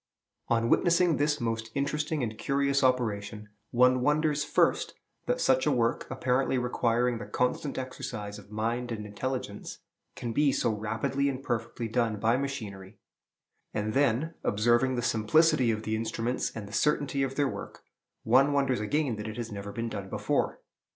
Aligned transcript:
On 0.47 0.67
witnessing 0.67 1.17
this 1.17 1.39
most 1.39 1.69
interesting 1.75 2.23
and 2.23 2.35
curious 2.35 2.83
operation, 2.83 3.49
one 3.69 4.01
wonders, 4.01 4.43
first, 4.43 4.95
that 5.27 5.39
such 5.39 5.67
a 5.67 5.71
work, 5.71 6.07
apparently 6.09 6.57
requiring 6.57 7.19
the 7.19 7.27
constant 7.27 7.77
exercise 7.77 8.39
of 8.39 8.49
mind 8.49 8.91
and 8.91 9.05
intelligence, 9.05 9.77
can 10.15 10.33
be 10.33 10.51
so 10.51 10.71
rapidly 10.71 11.29
and 11.29 11.43
perfectly 11.43 11.87
done 11.87 12.19
by 12.19 12.35
machinery; 12.35 12.97
and 13.75 13.93
then, 13.93 14.33
observing 14.43 14.95
the 14.95 15.03
simplicity 15.03 15.69
of 15.69 15.83
the 15.83 15.95
instruments 15.95 16.51
and 16.55 16.67
the 16.67 16.73
certainty 16.73 17.21
of 17.21 17.35
their 17.35 17.47
work, 17.47 17.83
one 18.23 18.53
wonders 18.53 18.79
again 18.79 19.17
that 19.17 19.27
it 19.27 19.37
has 19.37 19.51
never 19.51 19.71
been 19.71 19.87
done 19.89 20.09
before. 20.09 20.61